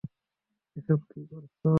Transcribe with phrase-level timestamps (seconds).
[0.77, 1.61] এসব কী করছ?